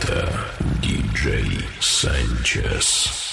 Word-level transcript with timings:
Это 0.00 0.46
диджей 0.80 1.68
Санчес. 1.80 3.29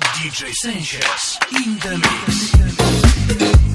DJ 0.00 0.52
Sanchez 0.52 1.38
in 1.52 1.76
the 1.78 1.96
mix. 3.56 3.69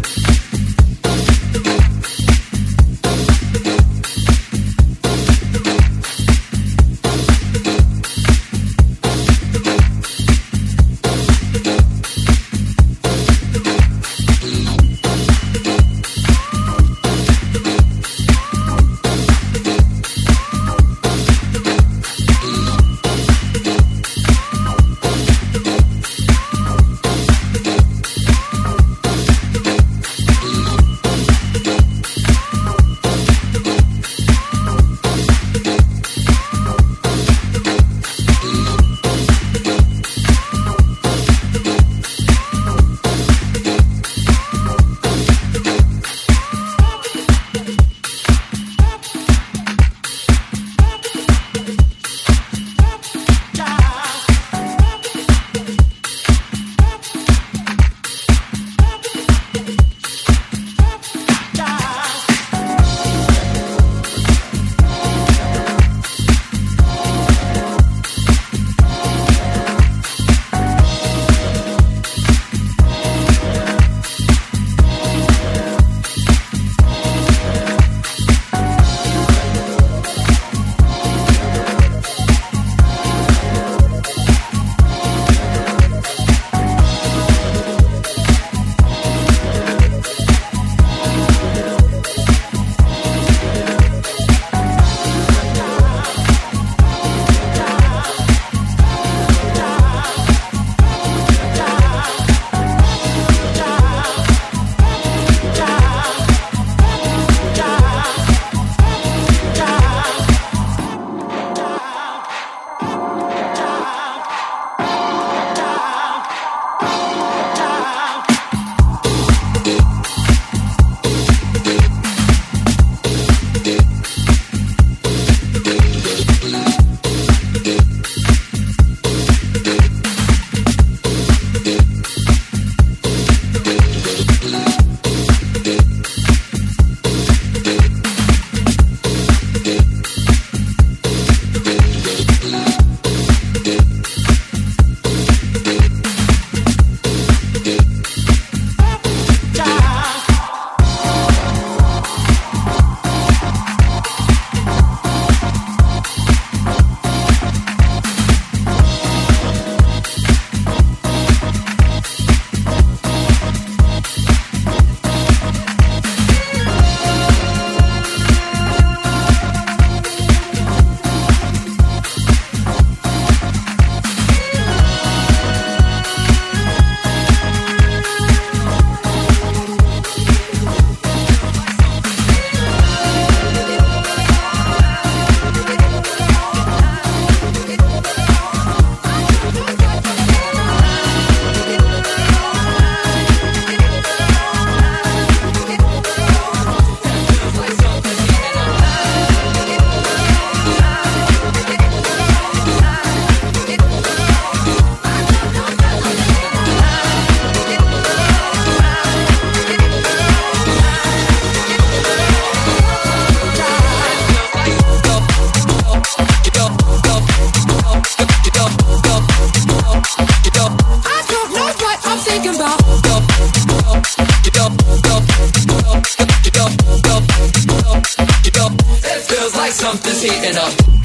It 229.08 229.22
feels 229.24 229.56
like 229.56 229.72
something's 229.72 230.22
heating 230.22 230.58
up. 230.58 230.96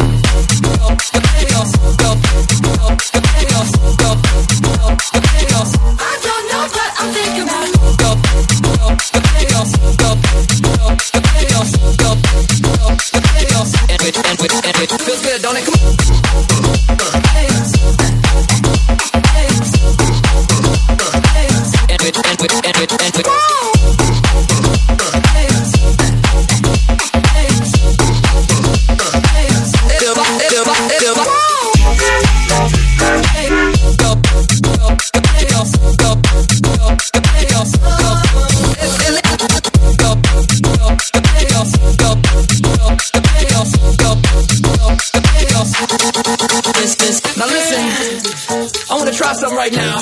Right 49.61 49.73
now. 49.77 50.01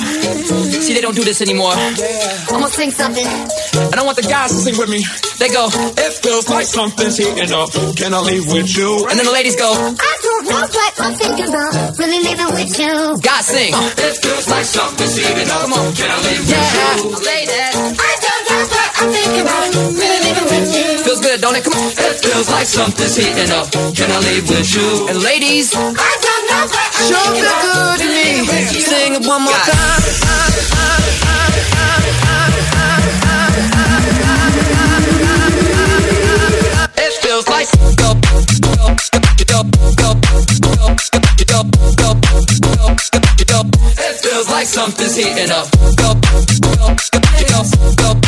See, 0.79 0.93
they 0.95 1.01
don't 1.03 1.15
do 1.19 1.25
this 1.27 1.41
anymore. 1.43 1.73
I'm 1.75 1.95
gonna 2.63 2.69
sing 2.71 2.91
something. 2.91 3.27
And 3.91 3.97
I 3.99 4.03
want 4.07 4.15
the 4.15 4.23
guys 4.23 4.51
to 4.55 4.59
sing 4.63 4.77
with 4.79 4.87
me. 4.87 5.03
They 5.35 5.49
go, 5.51 5.67
It 5.99 6.11
feels 6.23 6.47
like 6.47 6.63
something's 6.65 7.17
heating 7.19 7.51
up. 7.51 7.67
Can 7.99 8.13
I 8.15 8.21
leave 8.23 8.47
with 8.47 8.71
you? 8.77 9.03
and 9.11 9.19
then 9.19 9.25
the 9.27 9.35
ladies 9.35 9.55
go, 9.59 9.67
I 9.75 10.13
don't 10.23 10.43
know 10.47 10.63
what 10.63 10.93
I'm 11.03 11.13
thinking 11.19 11.47
about. 11.51 11.71
Really 11.99 12.21
living 12.23 12.51
with 12.55 12.71
you. 12.79 12.93
guys 13.19 13.45
sing. 13.51 13.73
It 13.75 14.15
feels 14.23 14.47
like 14.47 14.63
something's 14.63 15.15
heating 15.19 15.49
up. 15.51 15.59
Come 15.67 15.73
on. 15.75 15.91
Can 15.99 16.07
I 16.07 16.17
leave 16.23 16.39
with 16.39 16.55
Yeah, 16.55 16.95
you? 16.95 17.19
ladies. 17.19 17.75
I 17.99 18.13
don't 18.23 18.43
know 18.47 18.63
what 18.71 18.89
I'm 18.99 19.09
thinking 19.11 19.43
about. 19.43 19.63
Really 19.99 20.19
living 20.23 20.47
with 20.55 20.67
you. 20.71 20.87
Feels 21.03 21.19
good, 21.19 21.37
don't 21.43 21.55
it? 21.59 21.63
Come 21.67 21.75
on. 21.75 21.91
It 22.07 22.15
feels 22.23 22.47
like 22.47 22.67
something's 22.79 23.15
heating 23.19 23.51
up. 23.59 23.67
Can 23.99 24.07
I 24.07 24.19
leave 24.23 24.47
with 24.47 24.69
you? 24.75 24.87
And 25.11 25.17
ladies, 25.19 25.75
I 25.75 26.11
don't 26.59 26.67
know 26.67 26.73
what 26.73 26.95
I'm 26.95 27.07
sure 27.07 27.23
thinking 27.23 27.41
feel 27.41 27.55
about. 27.55 27.63
good 27.63 27.99
to 27.99 28.07
me. 28.09 28.81
Sing 28.83 29.13
it 29.15 29.27
one 29.27 29.41
more 29.43 29.53
time. 29.53 31.09
It 37.01 37.13
feels 37.23 37.47
like 37.47 37.67
go, 37.95 38.13
go, 38.19 38.43
go, 38.59 38.93
go, 39.47 39.63
go, 39.95 40.11
go, 40.11 40.13
go, 41.45 41.63
go, 41.95 42.13
go, 42.27 42.43
go. 43.47 43.69
It 43.97 44.15
feels 44.19 44.49
like 44.49 44.67
something's 44.67 45.15
heating 45.15 45.51
up. 45.51 45.67
Go, 45.95 46.13
go, 46.13 46.43
go, 46.59 46.95
go, 47.47 47.63
go, 47.95 48.11
go, 48.13 48.18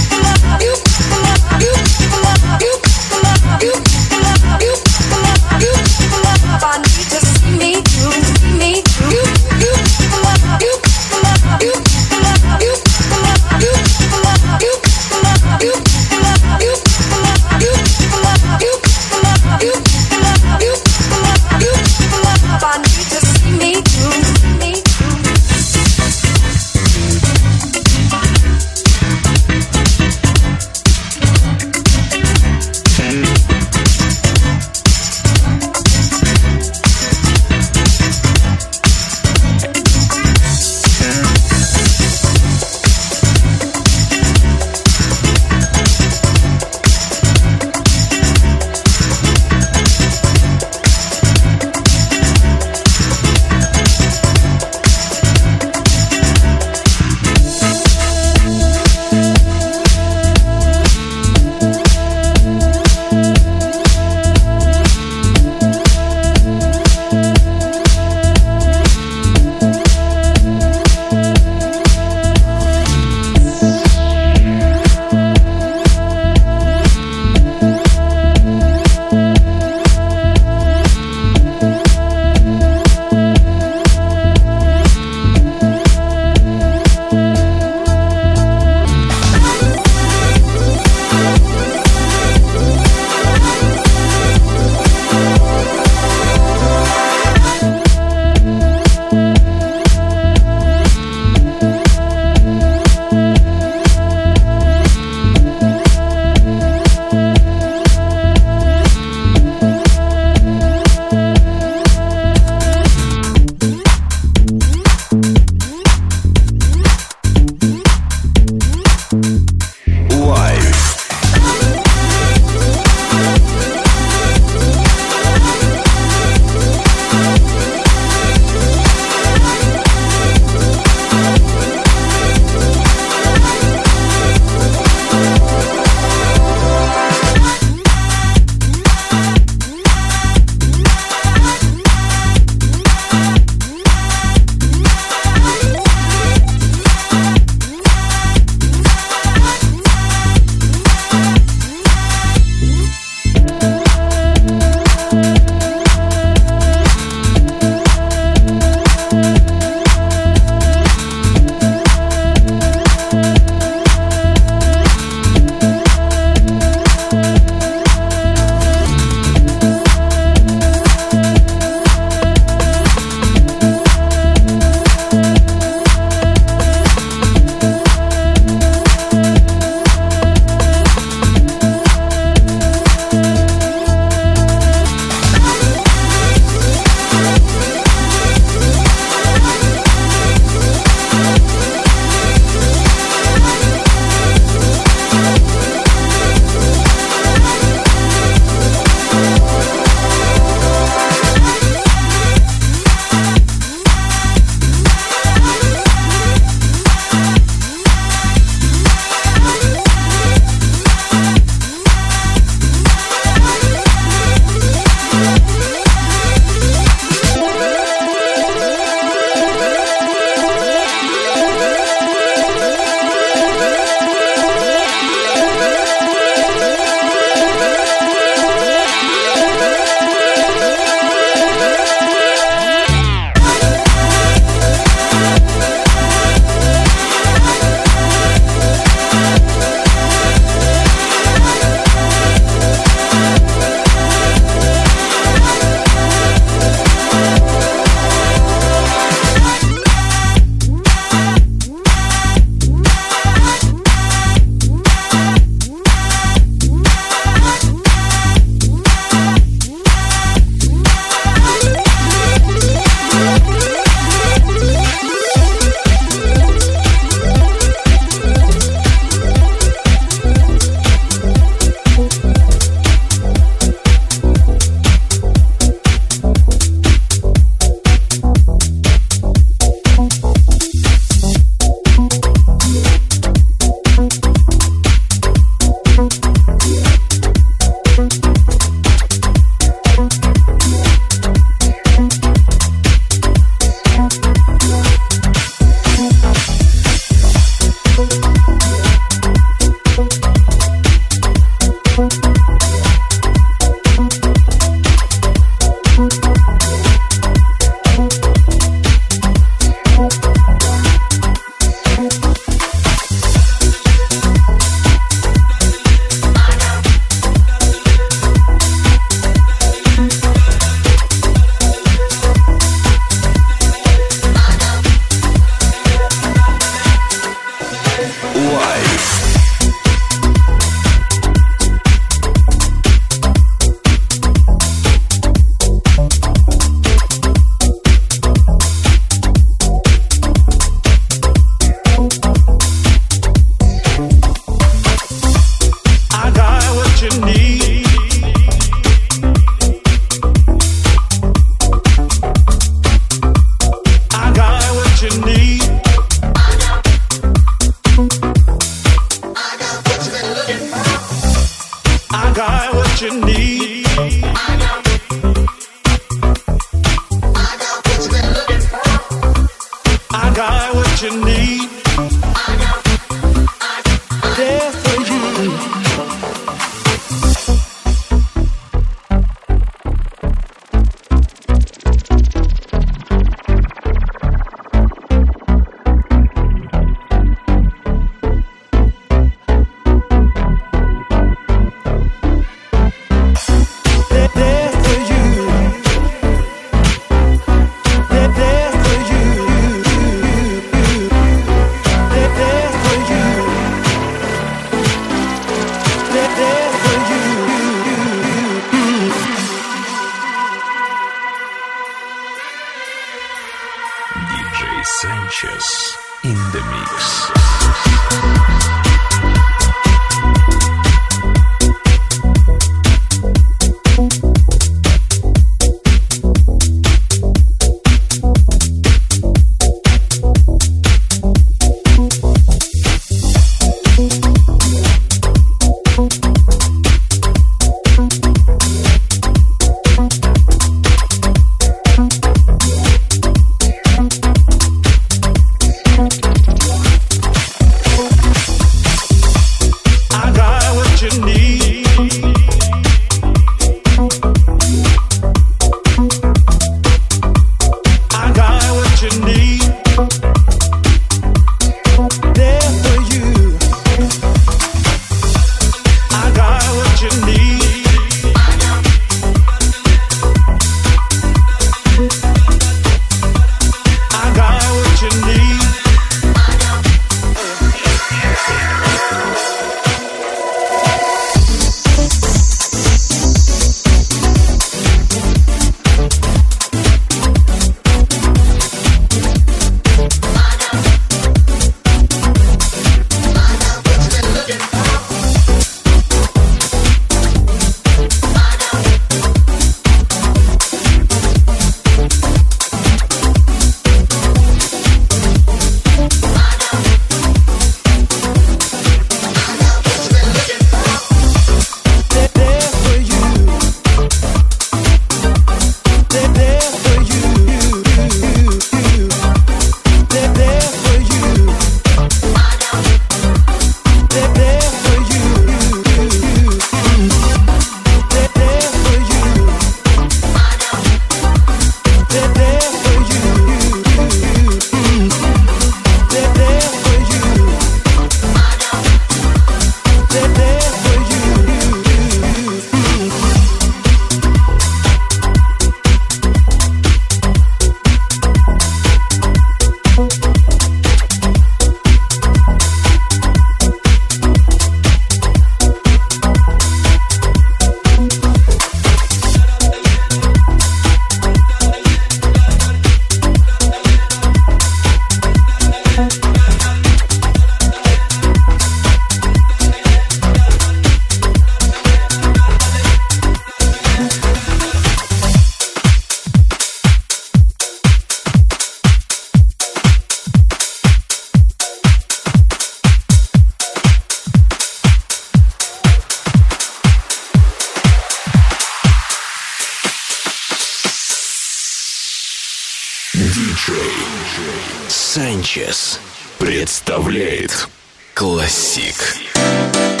Санчес 595.51 595.99
представляет 596.39 597.67
Классик. 598.13 598.95
Always 599.35 600.00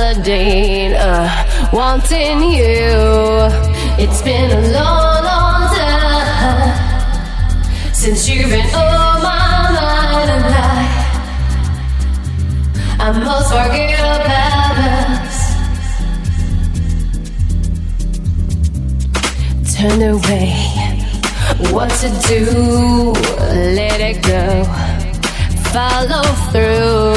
validate, 0.00 0.94
uh, 0.96 1.28
wanting 1.72 2.40
you. 2.42 3.48
It's 4.02 4.22
been 4.22 4.50
a 4.50 4.60
long, 4.72 5.24
long 5.24 5.76
time 5.76 6.72
since 7.92 8.28
you've 8.28 8.48
been 8.48 8.74
on 8.74 9.22
my 9.22 9.70
mind, 9.78 10.30
and 10.36 10.44
I, 10.44 10.78
I 12.98 13.08
must 13.26 13.48
forget 13.52 14.00
about 14.16 14.76
us. 14.88 15.38
Turn 19.76 20.00
away, 20.16 20.50
what 21.74 21.90
to 22.00 22.08
do? 22.26 22.42
Let 23.76 24.00
it 24.00 24.18
go. 24.22 24.64
Follow 25.74 26.24
through, 26.50 27.12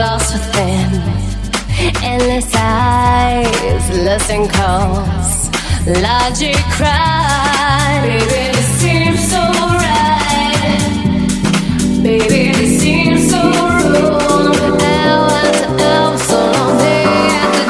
lost 0.00 0.32
within 0.32 1.19
endless 2.10 2.52
eyes, 2.54 3.84
lust 4.04 4.30
and 4.30 4.50
calls, 4.50 5.48
logic 5.86 6.56
cry. 6.76 8.00
Baby, 8.02 8.42
this 8.56 8.70
seems 8.80 9.20
so 9.32 9.42
right. 9.86 10.80
Baby, 12.02 12.42
this 12.58 12.72
seems 12.82 13.30
so 13.30 13.40
wrong. 13.40 14.56
Hour 14.90 15.30
after 15.46 15.70
hour, 15.84 16.18
so 16.28 16.38
long 16.52 16.78
day 16.78 17.69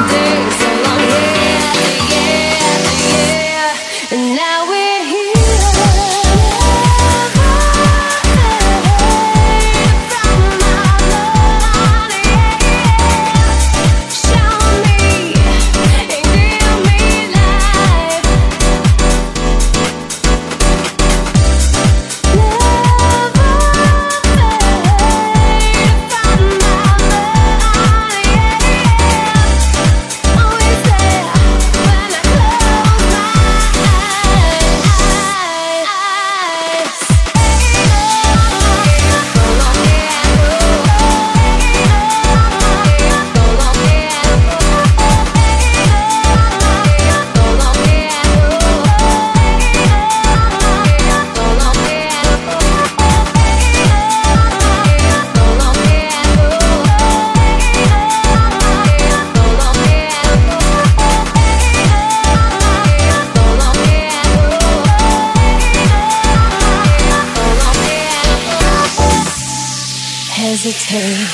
Hesitate, 70.63 71.25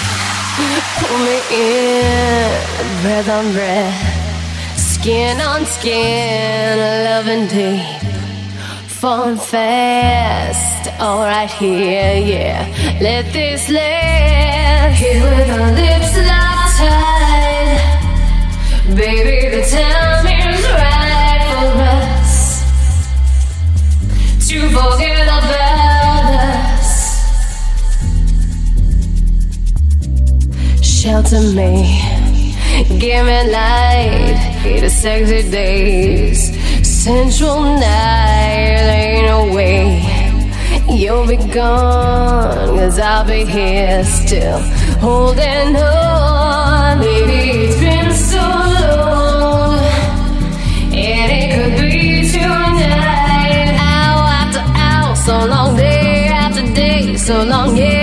pull 1.00 1.20
me 1.20 1.36
in, 1.52 2.48
breath 3.02 3.28
on 3.28 3.52
breath, 3.52 4.80
skin 4.80 5.42
on 5.42 5.66
skin, 5.66 6.78
loving 7.04 7.48
deep, 7.50 7.84
falling 8.88 9.36
fast. 9.36 10.88
All 11.02 11.24
right 11.24 11.50
here, 11.50 12.16
yeah. 12.26 12.74
Let 13.02 13.34
this 13.34 13.68
land 13.68 14.96
here 14.96 15.22
with 15.22 15.50
our 15.50 15.74
lips 15.74 16.16
locked 16.32 16.78
tight, 16.78 17.84
baby. 18.96 19.50
The 19.58 19.64
time 19.70 20.26
is 20.26 20.64
right 20.72 21.44
for 21.52 21.68
us 21.84 22.64
to 24.48 24.70
forget 24.70 25.17
Shelter 31.08 31.40
me, 31.56 32.04
give 33.00 33.26
me 33.26 33.40
light, 33.50 34.82
the 34.82 34.90
sexy 34.90 35.50
days, 35.50 36.52
sensual 36.86 37.64
night, 37.64 38.84
ain't 38.92 39.26
no 39.28 39.56
way. 39.56 40.04
You'll 40.90 41.26
be 41.26 41.38
gone, 41.38 42.78
cause 42.78 43.00
I'll 43.00 43.26
be 43.26 43.46
here 43.46 44.04
still, 44.04 44.60
holding 45.00 45.78
on, 45.78 47.00
baby, 47.00 47.52
it's 47.68 47.80
been 47.80 48.12
so 48.14 48.44
long, 48.82 49.80
and 50.92 51.32
it 51.40 51.48
could 51.56 51.80
be 51.80 52.30
tonight, 52.30 53.78
hour 53.80 54.28
after 54.42 54.64
hour, 54.76 55.16
so 55.16 55.46
long, 55.46 55.78
day 55.78 56.28
after 56.28 56.66
day, 56.74 57.16
so 57.16 57.46
long, 57.46 57.78
year 57.78 57.97